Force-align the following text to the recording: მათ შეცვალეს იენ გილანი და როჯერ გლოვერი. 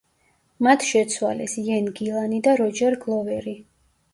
მათ 0.67 0.85
შეცვალეს 0.91 1.53
იენ 1.65 1.91
გილანი 1.99 2.41
და 2.49 2.57
როჯერ 2.63 2.99
გლოვერი. 3.05 3.55